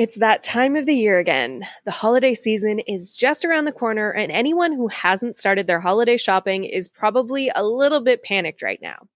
[0.00, 1.66] It's that time of the year again.
[1.84, 6.16] The holiday season is just around the corner, and anyone who hasn't started their holiday
[6.16, 9.08] shopping is probably a little bit panicked right now.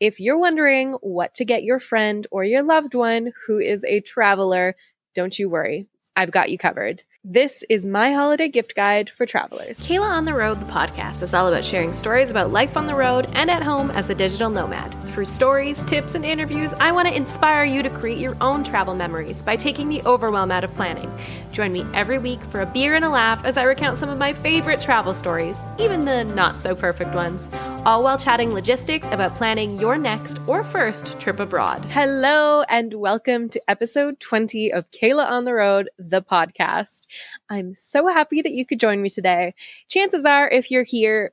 [0.00, 4.00] If you're wondering what to get your friend or your loved one who is a
[4.00, 4.76] traveler,
[5.14, 5.88] don't you worry.
[6.16, 7.02] I've got you covered.
[7.26, 9.78] This is my holiday gift guide for travelers.
[9.80, 12.94] Kayla on the Road, the podcast, is all about sharing stories about life on the
[12.94, 14.92] road and at home as a digital nomad.
[15.14, 18.94] Through stories, tips, and interviews, I want to inspire you to create your own travel
[18.94, 21.10] memories by taking the overwhelm out of planning.
[21.50, 24.18] Join me every week for a beer and a laugh as I recount some of
[24.18, 27.48] my favorite travel stories, even the not so perfect ones,
[27.86, 31.84] all while chatting logistics about planning your next or first trip abroad.
[31.86, 37.06] Hello, and welcome to episode 20 of Kayla on the Road, the podcast.
[37.48, 39.54] I'm so happy that you could join me today.
[39.88, 41.32] Chances are, if you're here,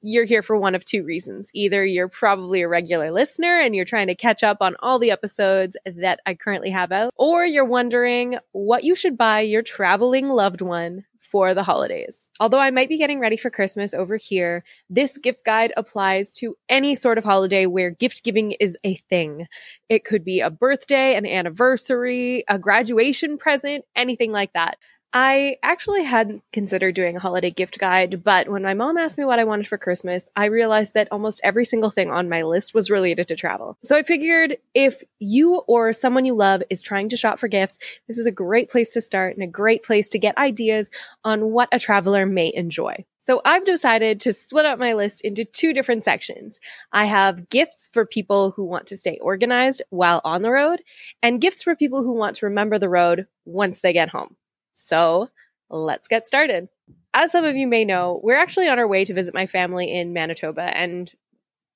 [0.00, 1.50] you're here for one of two reasons.
[1.54, 5.10] Either you're probably a regular listener and you're trying to catch up on all the
[5.10, 10.28] episodes that I currently have out, or you're wondering what you should buy your traveling
[10.28, 12.26] loved one for the holidays.
[12.40, 16.56] Although I might be getting ready for Christmas over here, this gift guide applies to
[16.70, 19.46] any sort of holiday where gift giving is a thing.
[19.90, 24.78] It could be a birthday, an anniversary, a graduation present, anything like that.
[25.14, 29.24] I actually hadn't considered doing a holiday gift guide, but when my mom asked me
[29.24, 32.74] what I wanted for Christmas, I realized that almost every single thing on my list
[32.74, 33.78] was related to travel.
[33.82, 37.78] So I figured if you or someone you love is trying to shop for gifts,
[38.06, 40.90] this is a great place to start and a great place to get ideas
[41.24, 43.06] on what a traveler may enjoy.
[43.20, 46.60] So I've decided to split up my list into two different sections.
[46.92, 50.82] I have gifts for people who want to stay organized while on the road
[51.22, 54.36] and gifts for people who want to remember the road once they get home.
[54.78, 55.28] So
[55.68, 56.68] let's get started.
[57.12, 59.92] As some of you may know, we're actually on our way to visit my family
[59.92, 61.12] in Manitoba, and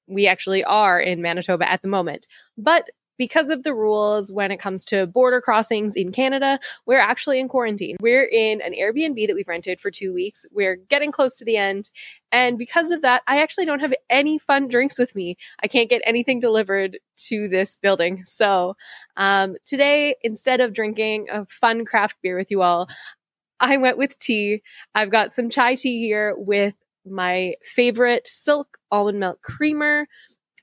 [0.06, 2.26] we actually are in Manitoba at the moment.
[2.56, 2.90] But
[3.22, 7.46] because of the rules when it comes to border crossings in Canada, we're actually in
[7.46, 7.96] quarantine.
[8.00, 10.44] We're in an Airbnb that we've rented for two weeks.
[10.50, 11.88] We're getting close to the end.
[12.32, 15.36] And because of that, I actually don't have any fun drinks with me.
[15.62, 16.98] I can't get anything delivered
[17.28, 18.24] to this building.
[18.24, 18.74] So
[19.16, 22.88] um, today, instead of drinking a fun craft beer with you all,
[23.60, 24.64] I went with tea.
[24.96, 26.74] I've got some chai tea here with
[27.06, 30.08] my favorite silk almond milk creamer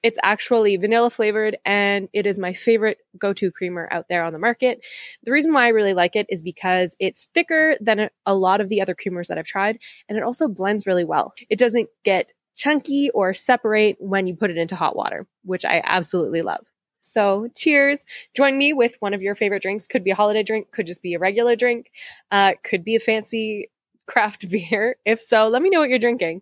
[0.02, 4.34] it's actually vanilla flavored and it is my favorite go to creamer out there on
[4.34, 4.80] the market.
[5.24, 8.70] The reason why I really like it is because it's thicker than a lot of
[8.70, 11.34] the other creamers that I've tried and it also blends really well.
[11.50, 15.82] It doesn't get chunky or separate when you put it into hot water, which I
[15.84, 16.66] absolutely love.
[17.02, 18.06] So cheers.
[18.36, 19.88] Join me with one of your favorite drinks.
[19.88, 21.92] Could be a holiday drink, could just be a regular drink,
[22.32, 23.70] uh, could be a fancy
[24.08, 24.98] craft beer.
[25.06, 26.42] If so, let me know what you're drinking.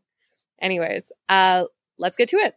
[0.61, 1.65] Anyways, uh,
[1.97, 2.55] let's get to it.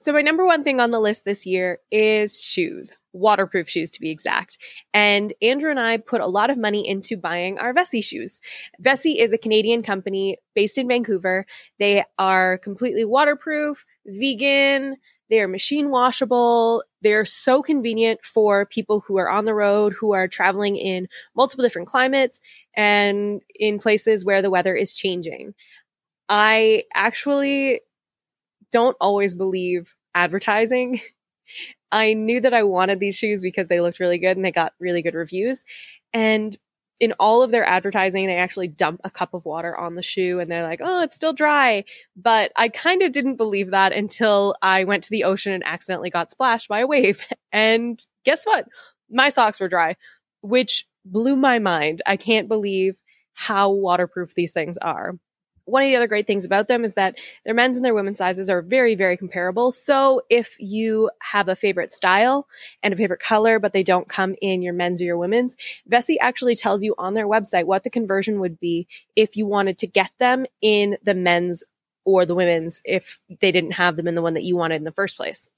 [0.00, 4.00] So, my number one thing on the list this year is shoes, waterproof shoes to
[4.00, 4.58] be exact.
[4.94, 8.40] And Andrew and I put a lot of money into buying our Vessi shoes.
[8.82, 11.46] Vessi is a Canadian company based in Vancouver.
[11.78, 14.96] They are completely waterproof, vegan,
[15.28, 16.84] they are machine washable.
[17.02, 21.64] They're so convenient for people who are on the road, who are traveling in multiple
[21.64, 22.40] different climates
[22.74, 25.54] and in places where the weather is changing.
[26.28, 27.80] I actually
[28.72, 31.00] don't always believe advertising.
[31.92, 34.74] I knew that I wanted these shoes because they looked really good and they got
[34.80, 35.62] really good reviews.
[36.12, 36.56] And
[36.98, 40.40] in all of their advertising, they actually dump a cup of water on the shoe
[40.40, 41.84] and they're like, oh, it's still dry.
[42.16, 46.10] But I kind of didn't believe that until I went to the ocean and accidentally
[46.10, 47.26] got splashed by a wave.
[47.52, 48.66] And guess what?
[49.08, 49.96] My socks were dry,
[50.42, 52.02] which blew my mind.
[52.04, 52.96] I can't believe
[53.32, 55.14] how waterproof these things are
[55.66, 58.18] one of the other great things about them is that their men's and their women's
[58.18, 59.70] sizes are very, very comparable.
[59.72, 62.48] So if you have a favorite style
[62.82, 65.56] and a favorite color, but they don't come in your men's or your women's,
[65.90, 69.78] Vessi actually tells you on their website what the conversion would be if you wanted
[69.78, 71.64] to get them in the men's
[72.04, 74.84] or the women's if they didn't have them in the one that you wanted in
[74.84, 75.50] the first place.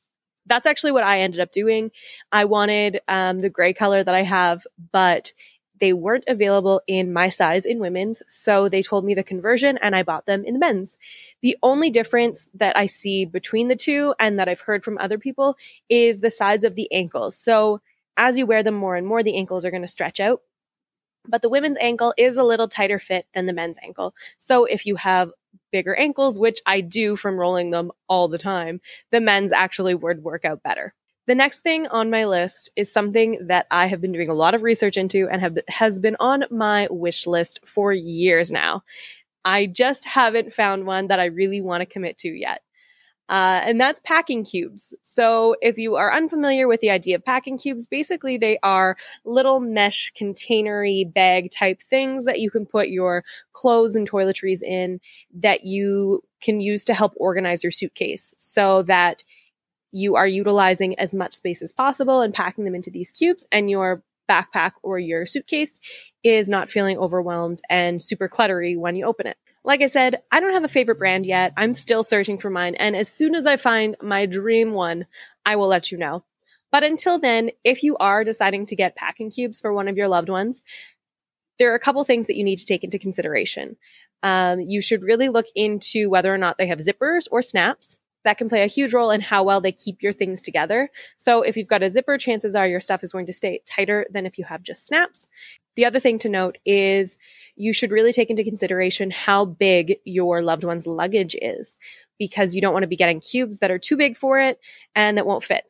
[0.47, 1.91] That's actually what I ended up doing.
[2.33, 5.33] I wanted um, the gray color that I have, but
[5.81, 8.23] they weren't available in my size in women's.
[8.27, 10.99] So they told me the conversion and I bought them in the men's.
[11.43, 15.19] The only difference that I see between the two and that I've heard from other
[15.19, 15.57] people
[15.89, 17.37] is the size of the ankles.
[17.37, 17.81] So
[18.17, 20.43] as you wear them more and more, the ankles are going to stretch out.
[21.27, 24.15] But the women's ankle is a little tighter fit than the men's ankle.
[24.39, 25.31] So if you have
[25.71, 28.81] bigger ankles, which I do from rolling them all the time,
[29.11, 30.95] the men's actually would work out better.
[31.29, 34.55] The next thing on my list is something that I have been doing a lot
[34.55, 38.83] of research into and have has been on my wish list for years now.
[39.45, 42.63] I just haven't found one that I really want to commit to yet.
[43.29, 44.95] Uh, and that's packing cubes.
[45.03, 48.97] So if you are unfamiliar with the idea of packing cubes, basically they are
[49.27, 53.23] little mesh containery bag type things that you can put your
[53.53, 54.99] clothes and toiletries in
[55.35, 59.25] that you can use to help organize your suitcase so that
[59.93, 63.71] you are utilizing as much space as possible and packing them into these cubes and
[63.71, 65.79] your backpack or your suitcase
[66.23, 69.39] is not feeling overwhelmed and super cluttery when you open it.
[69.65, 71.53] Like I said, I don't have a favorite brand yet.
[71.57, 72.75] I'm still searching for mine.
[72.75, 75.07] And as soon as I find my dream one,
[75.45, 76.25] I will let you know.
[76.71, 80.09] But until then, if you are deciding to get packing cubes for one of your
[80.09, 80.63] loved ones,
[81.59, 83.77] there are a couple things that you need to take into consideration.
[84.23, 88.39] Um, you should really look into whether or not they have zippers or snaps that
[88.39, 90.91] can play a huge role in how well they keep your things together.
[91.17, 94.07] So if you've got a zipper, chances are your stuff is going to stay tighter
[94.11, 95.29] than if you have just snaps.
[95.77, 97.19] The other thing to note is
[97.57, 101.79] you should really take into consideration how big your loved one's luggage is
[102.19, 104.59] because you don't want to be getting cubes that are too big for it
[104.97, 105.65] and that won't fit.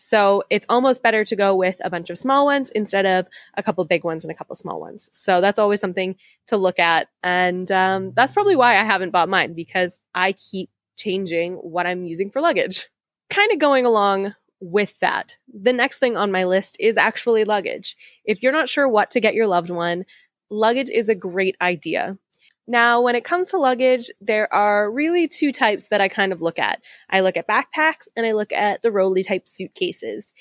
[0.00, 3.64] So it's almost better to go with a bunch of small ones instead of a
[3.64, 5.08] couple big ones and a couple small ones.
[5.12, 6.14] So that's always something
[6.46, 7.08] to look at.
[7.24, 12.04] And um, that's probably why I haven't bought mine because I keep changing what I'm
[12.04, 12.88] using for luggage.
[13.30, 17.96] Kind of going along with that, the next thing on my list is actually luggage.
[18.24, 20.04] If you're not sure what to get your loved one,
[20.50, 22.18] luggage is a great idea.
[22.66, 26.42] Now, when it comes to luggage, there are really two types that I kind of
[26.42, 26.82] look at.
[27.08, 30.34] I look at backpacks and I look at the Rolly type suitcases.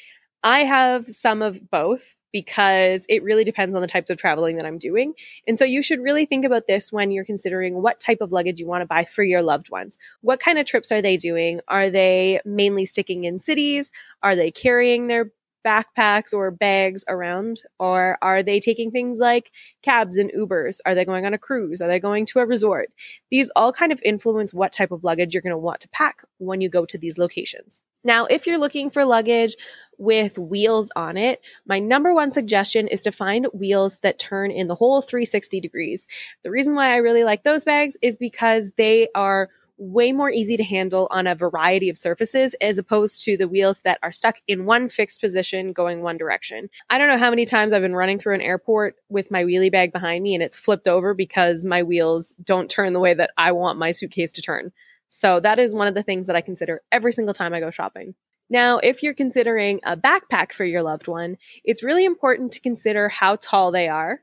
[0.43, 4.65] I have some of both because it really depends on the types of traveling that
[4.65, 5.13] I'm doing.
[5.47, 8.59] And so you should really think about this when you're considering what type of luggage
[8.59, 9.97] you want to buy for your loved ones.
[10.21, 11.61] What kind of trips are they doing?
[11.67, 13.91] Are they mainly sticking in cities?
[14.21, 15.31] Are they carrying their
[15.65, 17.61] backpacks or bags around?
[17.79, 19.51] Or are they taking things like
[19.81, 20.79] cabs and Ubers?
[20.85, 21.81] Are they going on a cruise?
[21.81, 22.89] Are they going to a resort?
[23.29, 26.23] These all kind of influence what type of luggage you're going to want to pack
[26.37, 27.81] when you go to these locations.
[28.03, 29.55] Now, if you're looking for luggage
[29.97, 34.67] with wheels on it, my number one suggestion is to find wheels that turn in
[34.67, 36.07] the whole 360 degrees.
[36.43, 40.57] The reason why I really like those bags is because they are way more easy
[40.57, 44.37] to handle on a variety of surfaces as opposed to the wheels that are stuck
[44.47, 46.69] in one fixed position going one direction.
[46.89, 49.71] I don't know how many times I've been running through an airport with my wheelie
[49.71, 53.31] bag behind me and it's flipped over because my wheels don't turn the way that
[53.37, 54.71] I want my suitcase to turn.
[55.09, 57.71] So that is one of the things that I consider every single time I go
[57.71, 58.15] shopping.
[58.49, 63.09] Now, if you're considering a backpack for your loved one, it's really important to consider
[63.09, 64.21] how tall they are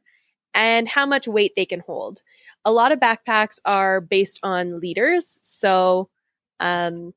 [0.54, 2.22] and how much weight they can hold.
[2.64, 5.40] A lot of backpacks are based on liters.
[5.42, 6.08] So,
[6.60, 7.12] um,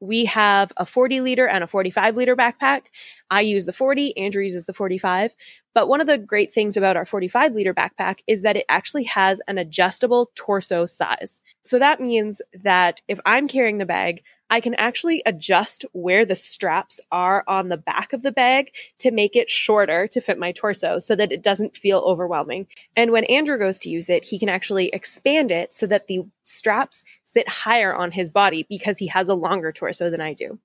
[0.00, 2.82] we have a 40 liter and a 45 liter backpack.
[3.30, 5.34] I use the 40, Andrew uses the 45.
[5.74, 9.04] But one of the great things about our 45 liter backpack is that it actually
[9.04, 11.40] has an adjustable torso size.
[11.64, 16.34] So that means that if I'm carrying the bag, I can actually adjust where the
[16.34, 20.52] straps are on the back of the bag to make it shorter to fit my
[20.52, 22.66] torso so that it doesn't feel overwhelming.
[22.94, 26.22] And when Andrew goes to use it, he can actually expand it so that the
[26.44, 30.58] straps sit higher on his body because he has a longer torso than I do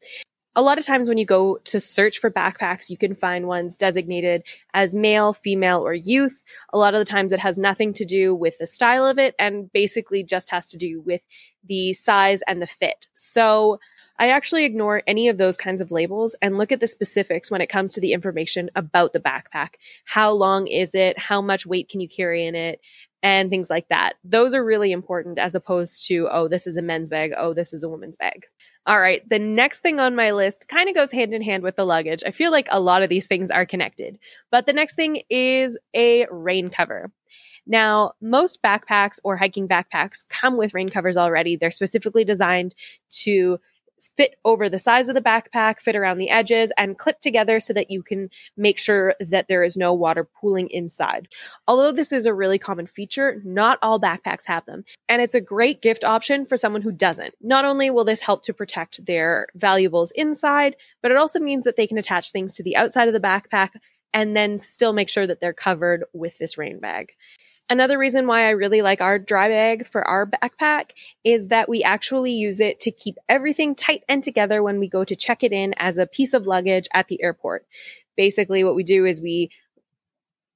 [0.56, 3.78] a lot of times when you go to search for backpacks, you can find ones
[3.78, 4.44] designated
[4.74, 6.44] as male, female, or youth.
[6.74, 9.34] A lot of the times it has nothing to do with the style of it
[9.40, 11.26] and basically just has to do with
[11.68, 13.08] the size and the fit.
[13.14, 13.80] So
[14.20, 17.62] I actually ignore any of those kinds of labels and look at the specifics when
[17.62, 19.76] it comes to the information about the backpack.
[20.06, 21.18] How long is it?
[21.18, 22.80] How much weight can you carry in it?
[23.24, 24.14] And things like that.
[24.24, 27.34] Those are really important as opposed to, oh, this is a men's bag.
[27.38, 28.46] Oh, this is a woman's bag.
[28.88, 29.28] All right.
[29.30, 32.24] The next thing on my list kind of goes hand in hand with the luggage.
[32.26, 34.18] I feel like a lot of these things are connected,
[34.50, 37.12] but the next thing is a rain cover.
[37.66, 41.56] Now, most backpacks or hiking backpacks come with rain covers already.
[41.56, 42.76] They're specifically designed
[43.22, 43.60] to
[44.18, 47.74] fit over the size of the backpack, fit around the edges, and clip together so
[47.74, 51.28] that you can make sure that there is no water pooling inside.
[51.68, 54.84] Although this is a really common feature, not all backpacks have them.
[55.08, 57.36] And it's a great gift option for someone who doesn't.
[57.42, 61.76] Not only will this help to protect their valuables inside, but it also means that
[61.76, 63.70] they can attach things to the outside of the backpack
[64.14, 67.14] and then still make sure that they're covered with this rain bag.
[67.72, 70.90] Another reason why I really like our dry bag for our backpack
[71.24, 75.06] is that we actually use it to keep everything tight and together when we go
[75.06, 77.66] to check it in as a piece of luggage at the airport.
[78.18, 79.52] Basically, what we do is we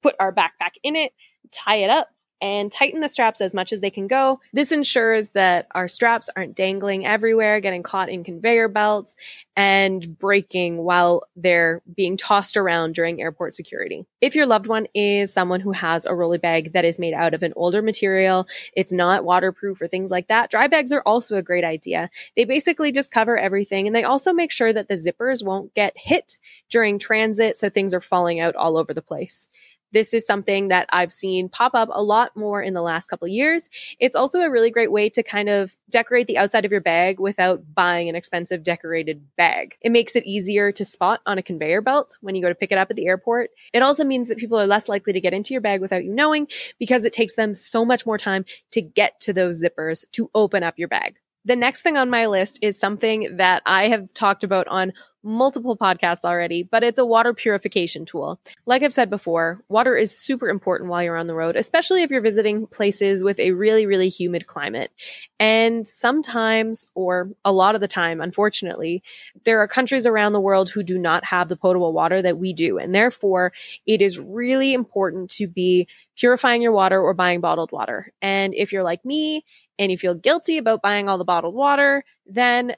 [0.03, 1.13] put our backpack in it,
[1.51, 2.09] tie it up,
[2.45, 4.39] and tighten the straps as much as they can go.
[4.53, 9.15] This ensures that our straps aren't dangling everywhere, getting caught in conveyor belts
[9.55, 14.05] and breaking while they're being tossed around during airport security.
[14.21, 17.33] If your loved one is someone who has a rolly bag that is made out
[17.33, 21.37] of an older material, it's not waterproof or things like that, dry bags are also
[21.37, 22.11] a great idea.
[22.35, 25.93] They basically just cover everything and they also make sure that the zippers won't get
[25.97, 26.37] hit
[26.69, 29.47] during transit so things are falling out all over the place.
[29.91, 33.27] This is something that I've seen pop up a lot more in the last couple
[33.27, 33.69] years.
[33.99, 37.19] It's also a really great way to kind of decorate the outside of your bag
[37.19, 39.77] without buying an expensive decorated bag.
[39.81, 42.71] It makes it easier to spot on a conveyor belt when you go to pick
[42.71, 43.51] it up at the airport.
[43.73, 46.13] It also means that people are less likely to get into your bag without you
[46.13, 46.47] knowing
[46.79, 50.63] because it takes them so much more time to get to those zippers to open
[50.63, 51.19] up your bag.
[51.45, 54.93] The next thing on my list is something that I have talked about on
[55.25, 58.39] multiple podcasts already, but it's a water purification tool.
[58.65, 62.11] Like I've said before, water is super important while you're on the road, especially if
[62.11, 64.91] you're visiting places with a really, really humid climate.
[65.39, 69.03] And sometimes, or a lot of the time, unfortunately,
[69.43, 72.53] there are countries around the world who do not have the potable water that we
[72.53, 72.77] do.
[72.77, 73.51] And therefore,
[73.87, 78.13] it is really important to be purifying your water or buying bottled water.
[78.21, 79.43] And if you're like me,
[79.77, 82.75] and you feel guilty about buying all the bottled water, then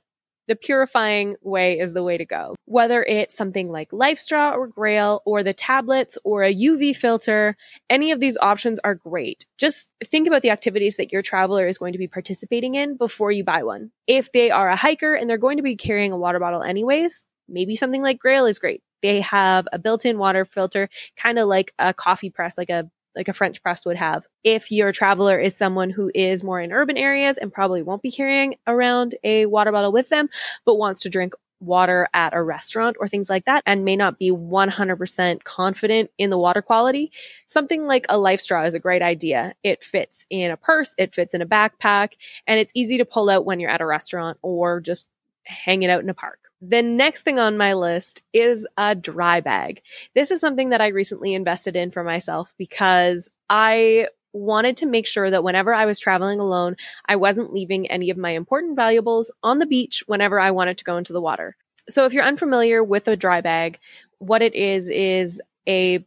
[0.47, 2.55] the purifying way is the way to go.
[2.65, 7.55] Whether it's something like LifeStraw or Grayl or the tablets or a UV filter,
[7.89, 9.45] any of these options are great.
[9.57, 13.31] Just think about the activities that your traveler is going to be participating in before
[13.31, 13.91] you buy one.
[14.07, 17.25] If they are a hiker and they're going to be carrying a water bottle anyways,
[17.47, 18.81] maybe something like Grayl is great.
[19.03, 23.27] They have a built-in water filter, kind of like a coffee press, like a like
[23.27, 24.25] a French press would have.
[24.43, 28.11] If your traveler is someone who is more in urban areas and probably won't be
[28.11, 30.29] carrying around a water bottle with them,
[30.65, 34.19] but wants to drink water at a restaurant or things like that and may not
[34.19, 37.11] be 100% confident in the water quality,
[37.47, 39.55] something like a life straw is a great idea.
[39.63, 42.09] It fits in a purse, it fits in a backpack,
[42.45, 45.07] and it's easy to pull out when you're at a restaurant or just
[45.47, 46.39] hang it out in a park.
[46.61, 49.81] The next thing on my list is a dry bag.
[50.15, 55.07] This is something that I recently invested in for myself because I wanted to make
[55.07, 56.75] sure that whenever I was traveling alone,
[57.07, 60.83] I wasn't leaving any of my important valuables on the beach whenever I wanted to
[60.83, 61.55] go into the water.
[61.89, 63.79] So if you're unfamiliar with a dry bag,
[64.19, 66.03] what it is is a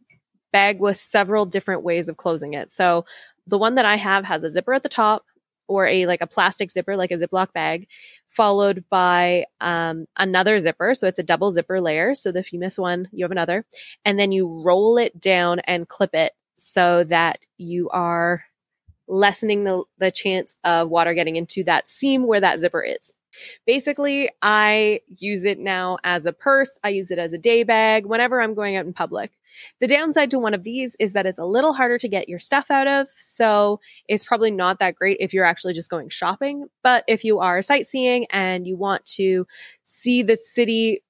[0.51, 2.71] bag with several different ways of closing it.
[2.71, 3.05] So
[3.47, 5.25] the one that I have has a zipper at the top
[5.67, 7.87] or a like a plastic zipper like a Ziploc bag
[8.31, 10.93] followed by um, another zipper.
[10.95, 12.15] So it's a double zipper layer.
[12.15, 13.65] So if you miss one, you have another.
[14.05, 18.43] And then you roll it down and clip it so that you are
[19.07, 23.11] lessening the, the chance of water getting into that seam where that zipper is.
[23.65, 26.77] Basically, I use it now as a purse.
[26.83, 29.31] I use it as a day bag whenever I'm going out in public.
[29.79, 32.39] The downside to one of these is that it's a little harder to get your
[32.39, 33.07] stuff out of.
[33.19, 36.67] So it's probably not that great if you're actually just going shopping.
[36.83, 39.45] But if you are sightseeing and you want to
[39.85, 41.01] see the city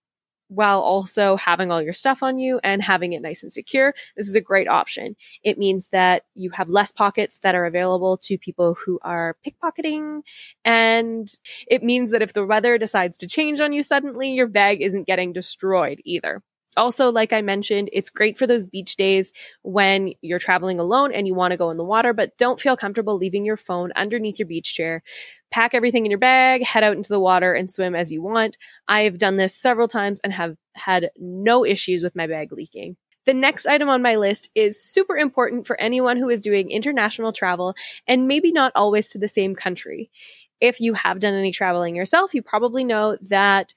[0.54, 4.28] while also having all your stuff on you and having it nice and secure, this
[4.28, 5.16] is a great option.
[5.44, 10.24] It means that you have less pockets that are available to people who are pickpocketing.
[10.66, 11.34] And
[11.68, 15.08] it means that if the weather decides to change on you suddenly, your bag isn't
[15.08, 16.44] getting destroyed either.
[16.78, 21.28] Also, like I mentioned, it's great for those beach days when you're traveling alone and
[21.28, 24.40] you want to go in the water, but don't feel comfortable leaving your phone underneath
[24.40, 25.04] your beach chair.
[25.52, 28.58] Pack everything in your bag, head out into the water and swim as you want.
[28.88, 32.96] I have done this several times and have had no issues with my bag leaking.
[33.26, 37.34] The next item on my list is super important for anyone who is doing international
[37.34, 37.76] travel
[38.08, 40.10] and maybe not always to the same country.
[40.60, 43.74] If you have done any traveling yourself, you probably know that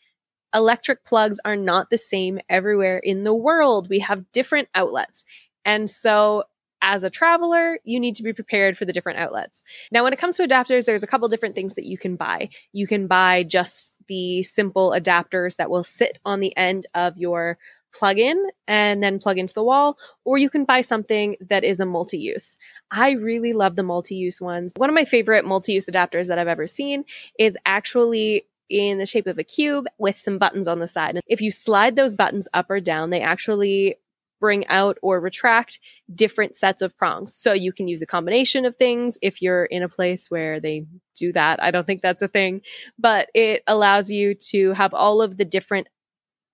[0.54, 3.88] electric plugs are not the same everywhere in the world.
[3.88, 5.24] We have different outlets.
[5.64, 6.44] And so
[6.82, 9.62] as a traveler, you need to be prepared for the different outlets.
[9.90, 12.50] Now, when it comes to adapters, there's a couple different things that you can buy.
[12.72, 17.56] You can buy just the simple adapters that will sit on the end of your
[17.94, 21.80] plug in and then plug into the wall, or you can buy something that is
[21.80, 22.56] a multi use.
[22.90, 24.72] I really love the multi use ones.
[24.76, 27.04] One of my favorite multi use adapters that I've ever seen
[27.38, 31.20] is actually in the shape of a cube with some buttons on the side.
[31.28, 33.96] If you slide those buttons up or down, they actually
[34.40, 35.78] bring out or retract
[36.12, 37.32] different sets of prongs.
[37.32, 40.86] So you can use a combination of things if you're in a place where they
[41.16, 41.62] do that.
[41.62, 42.62] I don't think that's a thing,
[42.98, 45.86] but it allows you to have all of the different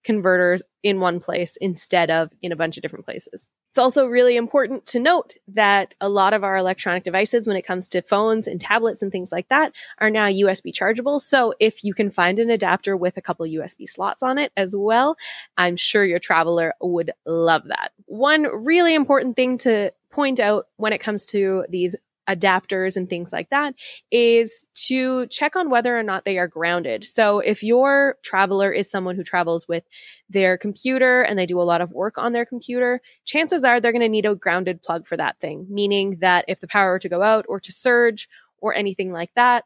[0.05, 3.47] converters in one place instead of in a bunch of different places.
[3.71, 7.67] It's also really important to note that a lot of our electronic devices, when it
[7.67, 11.21] comes to phones and tablets and things like that, are now USB chargeable.
[11.21, 14.75] So if you can find an adapter with a couple USB slots on it as
[14.77, 15.17] well,
[15.57, 17.93] I'm sure your traveler would love that.
[18.07, 21.95] One really important thing to point out when it comes to these
[22.31, 23.75] adapters and things like that
[24.11, 27.05] is to check on whether or not they are grounded.
[27.05, 29.85] So if your traveler is someone who travels with
[30.29, 33.93] their computer and they do a lot of work on their computer, chances are they're
[33.93, 36.99] going to need a grounded plug for that thing, meaning that if the power were
[37.01, 39.65] to go out or to surge or anything like that,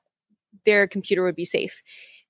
[0.64, 1.82] their computer would be safe.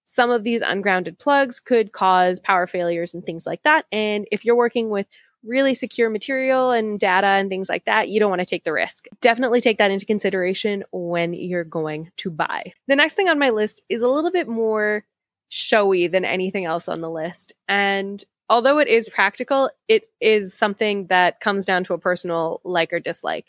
[0.07, 3.87] Some of these ungrounded plugs could cause power failures and things like that.
[3.91, 5.07] And if you're working with
[5.45, 8.73] really secure material and data and things like that, you don't want to take the
[8.73, 9.07] risk.
[9.21, 12.73] Definitely take that into consideration when you're going to buy.
[12.89, 15.05] The next thing on my list is a little bit more
[15.49, 17.53] showy than anything else on the list.
[17.69, 22.93] And although it is practical, it is something that comes down to a personal like
[22.93, 23.47] or dislike.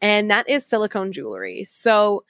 [0.00, 1.64] And that is silicone jewelry.
[1.64, 2.24] So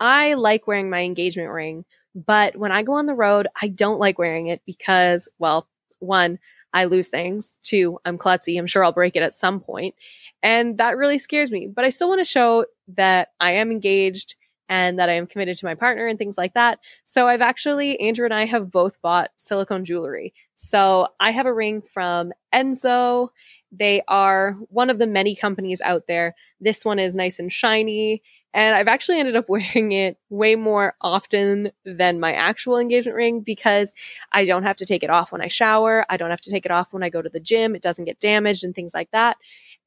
[0.00, 4.00] I like wearing my engagement ring, but when I go on the road, I don't
[4.00, 6.38] like wearing it because, well, one,
[6.72, 7.54] I lose things.
[7.62, 8.58] Two, I'm klutzy.
[8.58, 9.94] I'm sure I'll break it at some point.
[10.42, 11.66] And that really scares me.
[11.66, 14.34] But I still want to show that I am engaged
[14.68, 16.78] and that I am committed to my partner and things like that.
[17.04, 20.32] So I've actually, Andrew and I have both bought silicone jewelry.
[20.56, 23.28] So I have a ring from Enso.
[23.70, 26.34] They are one of the many companies out there.
[26.60, 28.22] This one is nice and shiny.
[28.54, 33.40] And I've actually ended up wearing it way more often than my actual engagement ring
[33.40, 33.94] because
[34.32, 36.04] I don't have to take it off when I shower.
[36.08, 37.74] I don't have to take it off when I go to the gym.
[37.74, 39.36] It doesn't get damaged and things like that.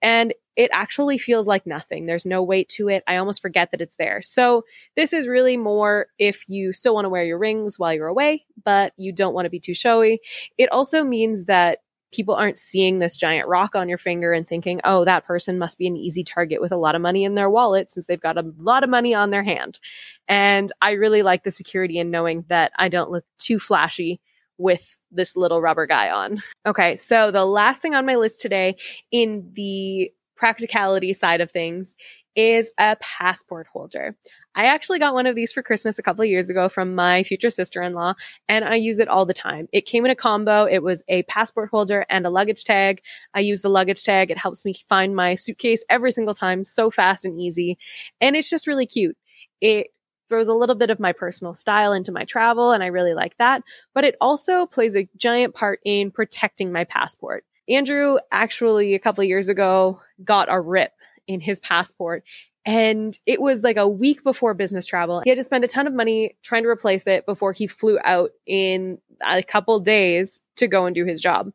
[0.02, 2.06] And it actually feels like nothing.
[2.06, 3.04] There's no weight to it.
[3.08, 4.22] I almost forget that it's there.
[4.22, 4.64] So
[4.96, 8.46] this is really more if you still want to wear your rings while you're away,
[8.64, 10.20] but you don't want to be too showy.
[10.58, 11.80] It also means that
[12.12, 15.78] people aren't seeing this giant rock on your finger and thinking, oh, that person must
[15.78, 18.38] be an easy target with a lot of money in their wallet since they've got
[18.38, 19.80] a lot of money on their hand.
[20.28, 24.22] And I really like the security in knowing that I don't look too flashy
[24.58, 26.42] with this little rubber guy on.
[26.66, 28.76] Okay, so the last thing on my list today
[29.12, 31.96] in the practicality side of things
[32.36, 34.16] is a passport holder.
[34.56, 37.24] I actually got one of these for Christmas a couple of years ago from my
[37.24, 38.14] future sister in law,
[38.48, 39.68] and I use it all the time.
[39.74, 40.66] It came in a combo.
[40.66, 43.02] It was a passport holder and a luggage tag.
[43.34, 44.32] I use the luggage tag.
[44.32, 47.78] It helps me find my suitcase every single time so fast and easy.
[48.22, 49.18] And it's just really cute.
[49.60, 49.88] It
[50.30, 53.38] throws a little bit of my personal style into my travel, and I really like
[53.38, 53.62] that.
[53.94, 57.44] But it also plays a giant part in protecting my passport.
[57.68, 60.94] Andrew actually a couple of years ago got a rip
[61.28, 62.24] in his passport
[62.66, 65.22] and it was like a week before business travel.
[65.24, 68.00] He had to spend a ton of money trying to replace it before he flew
[68.04, 71.52] out in a couple days to go and do his job.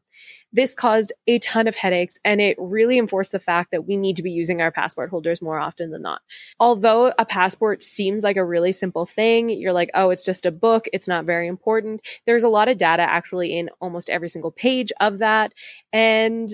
[0.52, 4.16] This caused a ton of headaches and it really enforced the fact that we need
[4.16, 6.22] to be using our passport holders more often than not.
[6.58, 10.50] Although a passport seems like a really simple thing, you're like, oh, it's just a
[10.50, 10.88] book.
[10.92, 12.00] It's not very important.
[12.26, 15.54] There's a lot of data actually in almost every single page of that.
[15.92, 16.50] And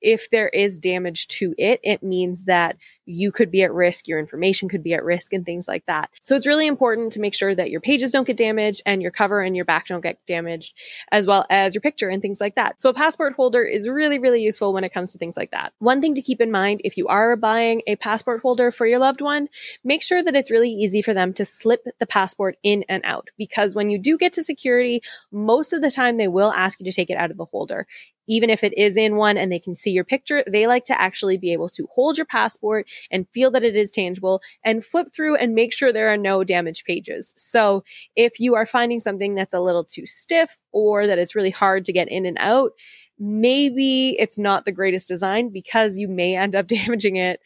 [0.00, 4.18] if there is damage to it, it means that you could be at risk, your
[4.18, 6.10] information could be at risk, and things like that.
[6.22, 9.10] So it's really important to make sure that your pages don't get damaged and your
[9.10, 10.74] cover and your back don't get damaged,
[11.10, 12.80] as well as your picture and things like that.
[12.80, 15.72] So a passport holder is really, really useful when it comes to things like that.
[15.78, 18.98] One thing to keep in mind if you are buying a passport holder for your
[18.98, 19.48] loved one,
[19.82, 23.28] make sure that it's really easy for them to slip the passport in and out
[23.36, 26.84] because when you do get to security, most of the time they will ask you
[26.84, 27.86] to take it out of the holder
[28.30, 30.98] even if it is in one and they can see your picture, they like to
[30.98, 35.08] actually be able to hold your passport and feel that it is tangible and flip
[35.12, 37.34] through and make sure there are no damaged pages.
[37.36, 37.82] So
[38.14, 41.84] if you are finding something that's a little too stiff or that it's really hard
[41.86, 42.70] to get in and out,
[43.18, 47.40] maybe it's not the greatest design because you may end up damaging it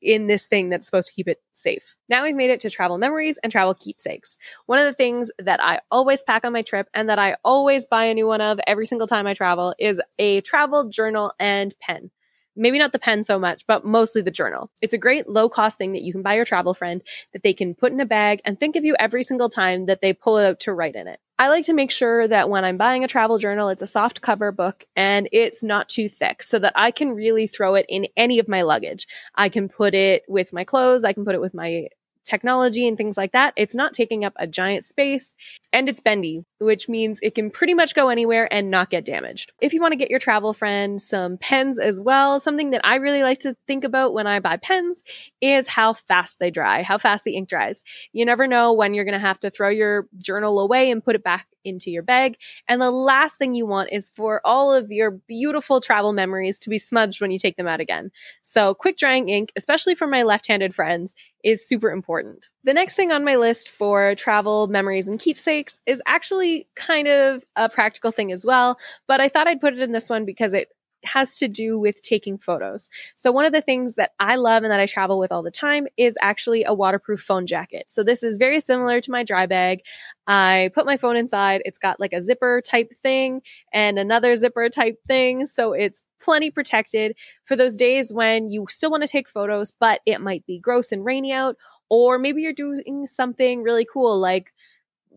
[0.00, 1.96] in this thing that's supposed to keep it safe.
[2.08, 4.36] Now we've made it to travel memories and travel keepsakes.
[4.66, 7.86] One of the things that I always pack on my trip and that I always
[7.86, 11.74] buy a new one of every single time I travel is a travel journal and
[11.80, 12.10] pen.
[12.56, 14.70] Maybe not the pen so much, but mostly the journal.
[14.82, 17.52] It's a great low cost thing that you can buy your travel friend that they
[17.52, 20.38] can put in a bag and think of you every single time that they pull
[20.38, 21.20] it out to write in it.
[21.40, 24.20] I like to make sure that when I'm buying a travel journal, it's a soft
[24.20, 28.06] cover book and it's not too thick so that I can really throw it in
[28.16, 29.06] any of my luggage.
[29.36, 31.04] I can put it with my clothes.
[31.04, 31.86] I can put it with my
[32.24, 33.54] technology and things like that.
[33.56, 35.36] It's not taking up a giant space
[35.72, 39.52] and it's bendy, which means it can pretty much go anywhere and not get damaged.
[39.60, 42.96] If you want to get your travel friend some pens as well, something that I
[42.96, 45.04] really like to think about when I buy pens
[45.40, 47.82] is how fast they dry, how fast the ink dries.
[48.12, 51.14] You never know when you're going to have to throw your journal away and put
[51.14, 52.36] it back into your bag.
[52.66, 56.70] And the last thing you want is for all of your beautiful travel memories to
[56.70, 58.10] be smudged when you take them out again.
[58.42, 62.48] So quick drying ink, especially for my left-handed friends, is super important.
[62.64, 67.44] The next thing on my list for travel memories and keepsakes is actually kind of
[67.56, 70.54] a practical thing as well, but I thought I'd put it in this one because
[70.54, 70.68] it
[71.04, 72.88] has to do with taking photos.
[73.14, 75.50] So one of the things that I love and that I travel with all the
[75.50, 77.84] time is actually a waterproof phone jacket.
[77.88, 79.82] So this is very similar to my dry bag.
[80.26, 81.62] I put my phone inside.
[81.64, 83.42] It's got like a zipper type thing
[83.72, 85.46] and another zipper type thing.
[85.46, 90.00] So it's plenty protected for those days when you still want to take photos, but
[90.04, 91.56] it might be gross and rainy out.
[91.90, 94.52] Or maybe you're doing something really cool like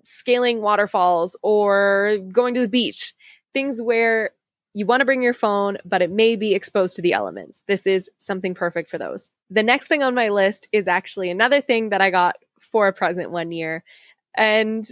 [0.04, 3.14] scaling waterfalls or going to the beach,
[3.54, 4.32] things where
[4.74, 7.62] you want to bring your phone, but it may be exposed to the elements.
[7.68, 9.30] This is something perfect for those.
[9.50, 12.94] The next thing on my list is actually another thing that I got for a
[12.94, 13.84] present one year.
[14.36, 14.88] And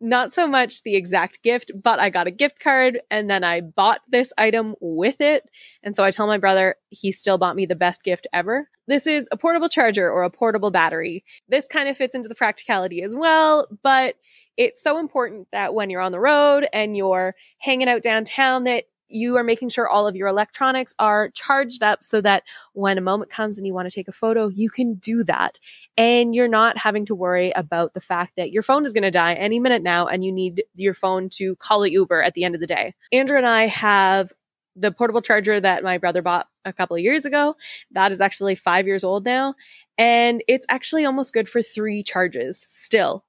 [0.00, 3.60] not so much the exact gift, but I got a gift card and then I
[3.60, 5.48] bought this item with it.
[5.82, 8.68] And so I tell my brother he still bought me the best gift ever.
[8.86, 11.24] This is a portable charger or a portable battery.
[11.48, 14.16] This kind of fits into the practicality as well, but
[14.56, 18.84] it's so important that when you're on the road and you're hanging out downtown that
[19.08, 22.42] you are making sure all of your electronics are charged up so that
[22.72, 25.60] when a moment comes and you want to take a photo, you can do that.
[25.96, 29.10] And you're not having to worry about the fact that your phone is going to
[29.10, 32.44] die any minute now and you need your phone to call a Uber at the
[32.44, 32.94] end of the day.
[33.12, 34.32] Andrew and I have
[34.76, 37.56] the portable charger that my brother bought a couple of years ago.
[37.92, 39.54] That is actually five years old now.
[39.96, 43.24] And it's actually almost good for three charges still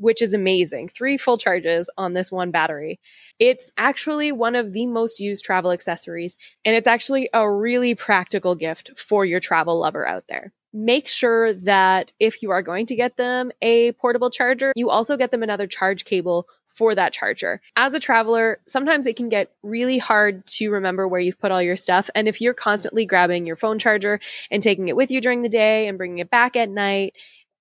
[0.00, 0.88] which is amazing.
[0.88, 2.98] Three full charges on this one battery.
[3.38, 8.54] It's actually one of the most used travel accessories, and it's actually a really practical
[8.54, 10.54] gift for your travel lover out there.
[10.72, 15.16] Make sure that if you are going to get them a portable charger, you also
[15.16, 17.60] get them another charge cable for that charger.
[17.74, 21.60] As a traveler, sometimes it can get really hard to remember where you've put all
[21.60, 22.08] your stuff.
[22.14, 25.48] And if you're constantly grabbing your phone charger and taking it with you during the
[25.48, 27.14] day and bringing it back at night,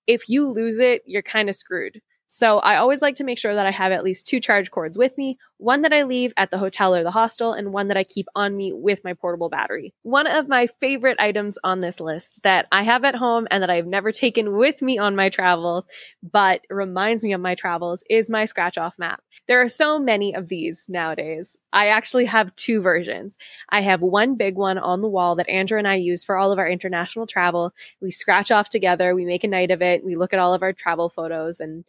[0.06, 2.02] if you lose it, you're kind of screwed.
[2.32, 5.00] So I always like to make sure that I have at least two charge cords
[5.00, 7.98] with me, one that I leave at the hotel or the hostel and one that
[7.98, 9.96] I keep on me with my portable battery.
[10.04, 13.72] One of my favorite items on this list that I have at home and that
[13.72, 15.86] I've never taken with me on my travels,
[16.22, 19.24] but reminds me of my travels is my scratch off map.
[19.48, 21.58] There are so many of these nowadays.
[21.74, 23.38] I actually have two versions.
[23.70, 26.52] I have one big one on the wall that Andrew and I use for all
[26.52, 27.74] of our international travel.
[28.02, 29.16] We scratch off together.
[29.16, 30.06] We make a night of it.
[30.06, 31.86] We look at all of our travel photos and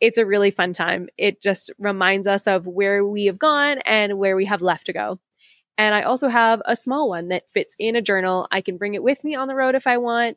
[0.00, 1.08] it's a really fun time.
[1.16, 4.92] It just reminds us of where we have gone and where we have left to
[4.92, 5.18] go.
[5.76, 8.48] And I also have a small one that fits in a journal.
[8.50, 10.36] I can bring it with me on the road if I want.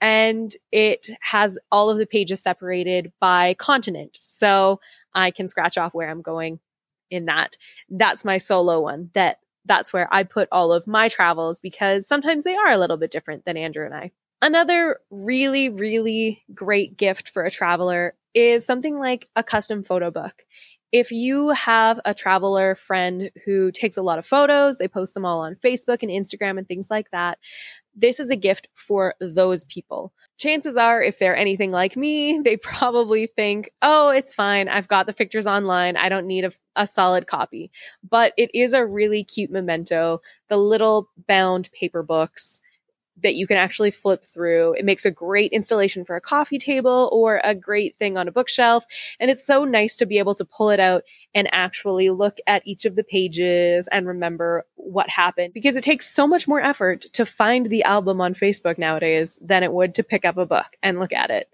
[0.00, 4.16] And it has all of the pages separated by continent.
[4.20, 4.80] So
[5.12, 6.60] I can scratch off where I'm going
[7.10, 7.56] in that.
[7.90, 12.44] That's my solo one that that's where I put all of my travels because sometimes
[12.44, 14.12] they are a little bit different than Andrew and I.
[14.40, 20.44] Another really, really great gift for a traveler is something like a custom photo book.
[20.90, 25.26] If you have a traveler friend who takes a lot of photos, they post them
[25.26, 27.38] all on Facebook and Instagram and things like that.
[27.94, 30.14] This is a gift for those people.
[30.38, 34.68] Chances are, if they're anything like me, they probably think, oh, it's fine.
[34.68, 35.96] I've got the pictures online.
[35.98, 37.70] I don't need a, a solid copy.
[38.08, 40.22] But it is a really cute memento.
[40.48, 42.60] The little bound paper books
[43.22, 44.74] that you can actually flip through.
[44.74, 48.32] It makes a great installation for a coffee table or a great thing on a
[48.32, 48.84] bookshelf.
[49.18, 51.02] And it's so nice to be able to pull it out
[51.34, 56.12] and actually look at each of the pages and remember what happened because it takes
[56.12, 60.02] so much more effort to find the album on Facebook nowadays than it would to
[60.02, 61.48] pick up a book and look at it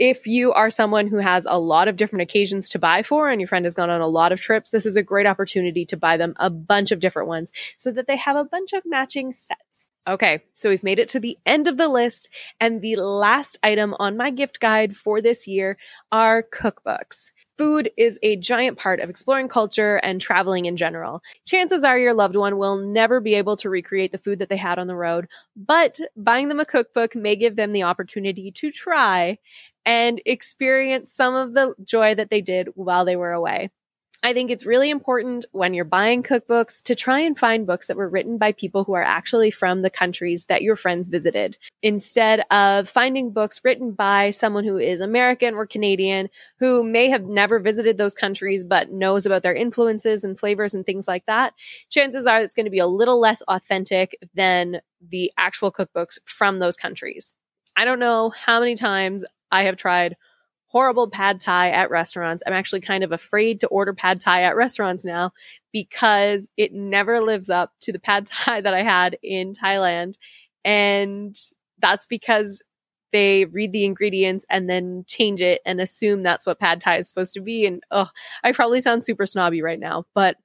[0.00, 3.38] if you are someone who has a lot of different occasions to buy for and
[3.38, 5.96] your friend has gone on a lot of trips, this is a great opportunity to
[5.96, 9.30] buy them a bunch of different ones so that they have a bunch of matching
[9.34, 9.89] sets.
[10.08, 13.94] Okay, so we've made it to the end of the list, and the last item
[13.98, 15.76] on my gift guide for this year
[16.10, 17.32] are cookbooks.
[17.58, 21.20] Food is a giant part of exploring culture and traveling in general.
[21.46, 24.56] Chances are your loved one will never be able to recreate the food that they
[24.56, 28.70] had on the road, but buying them a cookbook may give them the opportunity to
[28.70, 29.36] try
[29.84, 33.70] and experience some of the joy that they did while they were away.
[34.22, 37.96] I think it's really important when you're buying cookbooks to try and find books that
[37.96, 42.40] were written by people who are actually from the countries that your friends visited instead
[42.50, 46.28] of finding books written by someone who is American or Canadian
[46.58, 50.84] who may have never visited those countries but knows about their influences and flavors and
[50.84, 51.54] things like that.
[51.88, 56.58] Chances are it's going to be a little less authentic than the actual cookbooks from
[56.58, 57.32] those countries.
[57.74, 60.16] I don't know how many times I have tried
[60.70, 62.42] horrible pad thai at restaurants.
[62.46, 65.32] I'm actually kind of afraid to order pad thai at restaurants now
[65.72, 70.14] because it never lives up to the pad thai that I had in Thailand.
[70.64, 71.36] And
[71.78, 72.62] that's because
[73.12, 77.08] they read the ingredients and then change it and assume that's what pad thai is
[77.08, 77.66] supposed to be.
[77.66, 78.08] And oh,
[78.44, 80.36] I probably sound super snobby right now, but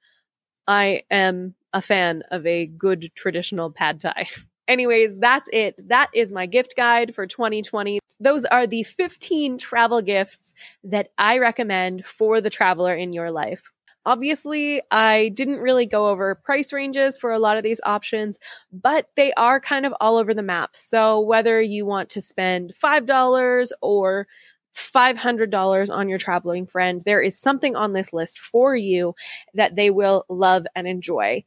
[0.66, 4.28] I am a fan of a good traditional pad thai.
[4.68, 5.80] Anyways, that's it.
[5.88, 8.00] That is my gift guide for 2020.
[8.18, 13.70] Those are the 15 travel gifts that I recommend for the traveler in your life.
[14.06, 18.38] Obviously, I didn't really go over price ranges for a lot of these options,
[18.72, 20.76] but they are kind of all over the map.
[20.76, 24.28] So whether you want to spend $5 or
[24.76, 29.14] $500 on your traveling friend, there is something on this list for you
[29.54, 31.44] that they will love and enjoy.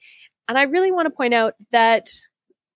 [0.49, 2.09] And I really want to point out that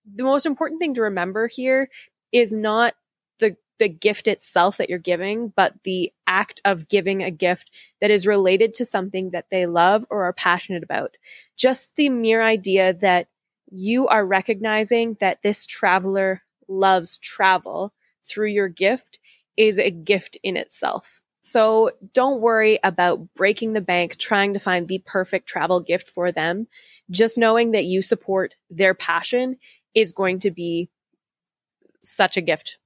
[0.06, 1.89] the most important thing to remember here
[2.32, 2.96] is not
[3.39, 8.12] the the gift itself that you're giving, but the act of giving a gift that
[8.12, 11.16] is related to something that they love or are passionate about.
[11.58, 13.28] Just the mere idea that
[13.72, 17.94] you are recognizing that this traveler loves travel
[18.28, 19.20] through your gift
[19.58, 21.22] is a gift in itself.
[21.44, 26.32] So don't worry about breaking the bank trying to find the perfect travel gift for
[26.32, 26.68] them.
[27.12, 29.58] Just knowing that you support their passion
[29.95, 30.89] is going to be
[32.03, 32.77] such a gift.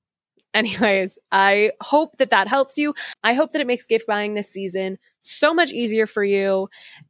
[0.53, 2.95] Anyways, I hope that that helps you.
[3.23, 6.69] I hope that it makes gift buying this season so much easier for you.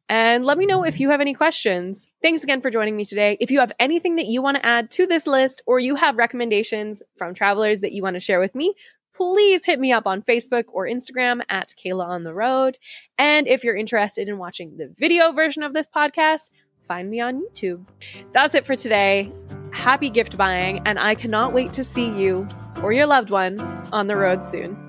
[0.10, 2.10] And let me know if you have any questions.
[2.22, 3.38] Thanks again for joining me today.
[3.40, 6.18] If you have anything that you want to add to this list or you have
[6.18, 8.74] recommendations from travelers that you want to share with me,
[9.18, 12.78] please hit me up on Facebook or Instagram at Kayla on the road.
[13.18, 16.50] And if you're interested in watching the video version of this podcast,
[16.88, 17.86] find me on YouTube.
[18.32, 19.32] That's it for today.
[19.72, 22.48] Happy gift buying, and I cannot wait to see you
[22.82, 23.60] or your loved one
[23.92, 24.87] on the road soon.